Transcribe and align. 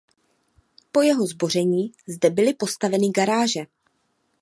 Po 0.91 1.01
jeho 1.01 1.27
zboření 1.27 1.91
zde 2.07 2.29
byly 2.29 2.53
postaveny 2.53 3.09
garáže. 3.11 3.61